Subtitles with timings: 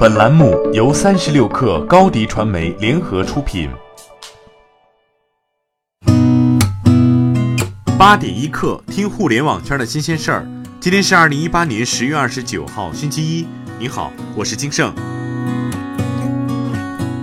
[0.00, 3.68] 本栏目由三十六氪高低传媒联合出品。
[7.98, 10.46] 八点一刻，听互联网圈的新鲜事儿。
[10.80, 13.46] 今天是二零一八年十月二十九号，星期一。
[13.78, 14.90] 你好，我是金盛。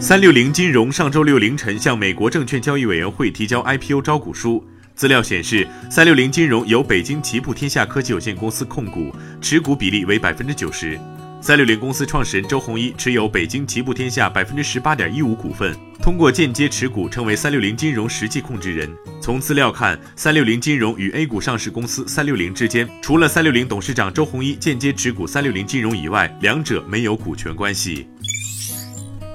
[0.00, 4.64] 三六零金融上周六凌晨向美国证券交易委员会提交 IPO 招股书。
[4.94, 10.98] 资料显示，三六零金融由北京奇步天下科技有限公司控股，持股比例为百分之九十。
[11.42, 18.88] 三六零公司创始人周鸿祎持有北京奇步天下百分之十八点一五股份，通过间接持股成为三六零金融实际控制人。
[19.20, 28.06] 从资料看，三六零金融与 A 股上市公司三六零之间，除了三六零董事长周鸿祎间接持股三六零金融以外，两者没有股权关系。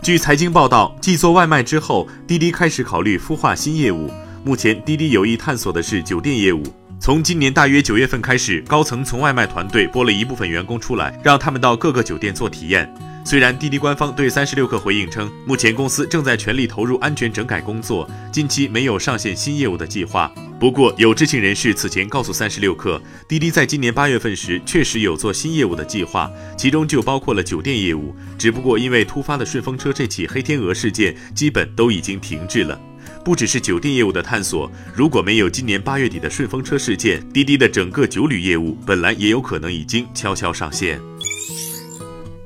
[0.00, 4.08] 据财经报道，继做外卖之后，滴滴开始考虑孵化新业务。
[4.44, 6.62] 目前，滴滴有意探索的是酒店业务。
[7.00, 12.92] 从今年大约九月份开始，高层从外卖团队拨了一部分员工出来，让他们到各个酒店做体验。
[13.24, 20.30] 虽然滴滴官方对三十六氪回应称，目前公司正在全力投入安全整改工作，近期没有上线新业务的计划。
[20.58, 28.14] 不过，有知情人士此前告诉三十六氪，滴滴在今年八月份时确实有做新业务的计划，其中就包括了酒店业务。
[28.36, 32.80] 只不过因为突发的顺风车这起黑天鹅事件，基本都已经停滞了。
[33.28, 40.98] 不只是酒店业务的探索，如果没有今年八月底的顺风车事件，滴滴的整个酒旅业务本来也有可能已经悄悄上线。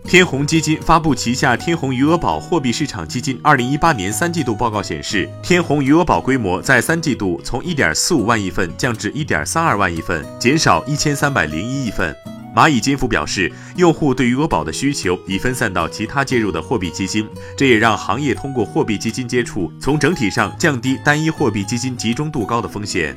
[0.05, 12.13] 天弘基金发布旗下天弘余额宝货币市场基金二零一八年三季度报告显示，天弘余额宝规模在三季度从一点四五万亿份降至一点三二万亿份，减少一千三百零一亿份。
[12.55, 23.15] 蚂蚁金服表示，用户对余额宝的需求已分散到其他介入的货币基金，这也让行业通过货币基金接触，从整体上降低单一货币基金集中度高的风险。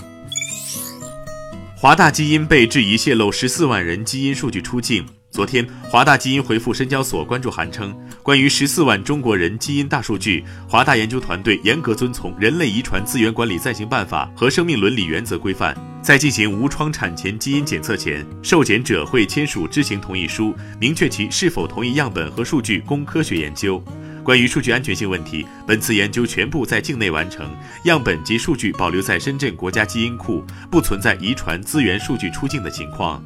[1.76, 5.06] 华大基因被质疑泄露十四万人基因数据出境。
[5.30, 15.76] 昨天，华大基因回复深交所关注函称，关于十四万中国人基因大数据，华大研究团队严格遵从《人类遗传资源管理暂行办法》和生命伦理原则规范。
[16.06, 23.84] 在进行无创产前基因检测前，受检者会签署知情同意书，明确其是否同意样本和数据供科学研究。
[24.24, 27.50] 关于数据安全性问题，本次研究全部在境内完成，
[27.86, 33.26] 样本及数据保留在深圳国家基因库，不存在遗传资源数据出境的情况。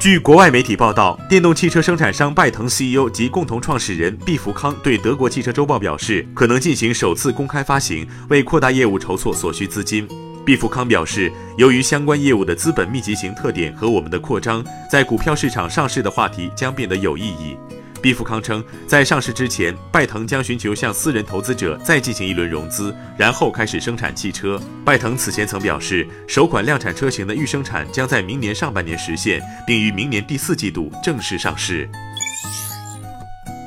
[0.00, 10.08] 据国外媒体报道，电动汽车生产商拜腾 CEO 及共同创始人毕福康对德国汽车周报表示，可能进行首次公开发行，为扩大业务筹措所需资金。
[10.44, 17.56] 毕福康表示，由于相关业务的资本密集型特点和我们的扩张，在股票市场上市的话题将变得有意义。
[18.02, 24.60] 毕富康称，在上市之前，拜腾将寻求向私人投资者再进行一轮融资，然后开始生产汽车。
[24.84, 31.88] 拜腾此前曾表示，首款量产车型的预生产将在明年上半年实现，并于明年第四季度正式上市。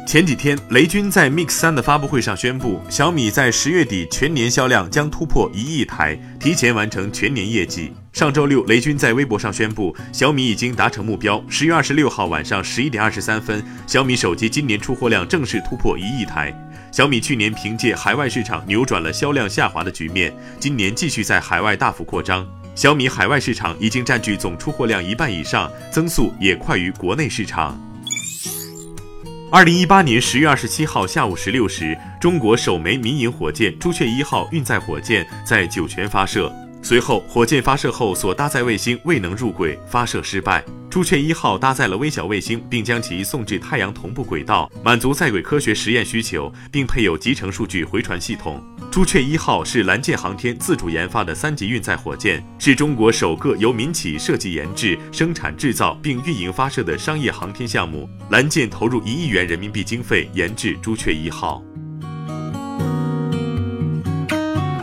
[0.08, 7.92] 前几天，雷军在 Mix 三的发布会上宣布，小米在十月底全年销量将突破一亿台，提前完成全年业绩。
[8.14, 11.44] 上周六，雷军在微博上宣布，小米已经达成目标。
[11.50, 16.56] 十月二十六号晚上十一点二十三分，小米手机今年出货量正式突破一亿台。
[16.90, 22.48] 小米去年凭借海外市场扭转了销量下滑的局面，今年继续在海外大幅扩张。
[22.76, 27.78] 小米海外市场已经占据总出货量一半以上，增速也快于国内市场。
[29.50, 36.54] 二零一八年十月二十七号下午十六时，中国首枚民营火箭朱雀一号运载火箭在酒泉发射。
[36.84, 40.62] 随后，火箭发射后所搭载卫星未能入轨，发射失败。
[40.90, 48.64] 朱雀一号搭载了微小卫星，并将其送至太阳同步轨道，满足在轨科学实验需求，并配有集成数据回传系统。
[48.90, 58.10] 朱雀一号是蓝箭航天自主研发的三级运载火箭，是中国首个由民企设计研制、生产制造并运营发射的商业航天项目。
[58.30, 61.62] 蓝箭投入一亿元人民币经费研制朱雀一号。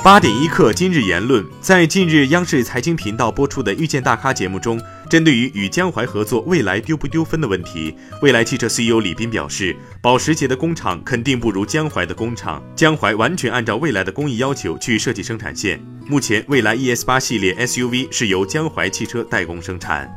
[0.04, 4.78] 八点一刻，今日言论，在近日央视财经频道播出的《遇见大咖》节目中，
[5.08, 15.80] 针对于与江淮合作未来丢不丢分的问题，未来汽车 CEO 李斌表示，保时捷的工厂肯定不如江淮的工厂，江淮完全按照未来的工艺要求去设计生产线。
[16.06, 20.10] 目前，未来 ES 八系列 SUV 是由江淮汽车代工生产。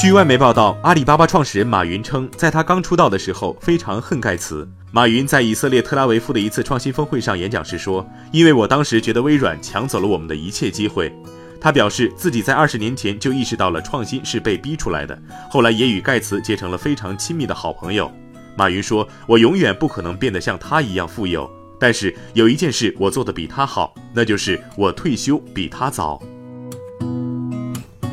[0.00, 4.68] 据外媒报道，阿里巴巴创始人马云称，在他刚出道的时候，非常恨盖茨。
[4.90, 11.14] 马云在以色列特拉维夫的一次创新峰会上演讲时说：“因为我当时觉得微软抢走了我们的一切机会。”
[11.62, 15.16] 他表示自己在二十年前就意识到了创新是被逼出来的，
[15.48, 18.10] 后来也与盖茨结成了非常亲密的好朋友。
[18.56, 21.48] 马云说：“我永远不可能变得像他一样富有，
[21.78, 26.20] 但是有一件事我做的比他好，那就是我退休比他早。”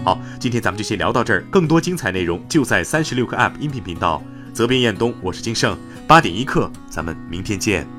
[0.05, 4.21] 好，今天咱们就先聊到这儿，更多精彩内容就在三十六课 App 音频频道。
[4.53, 5.75] 责编：彦东，我是金盛，
[6.07, 7.98] 八点一刻，咱们明天见。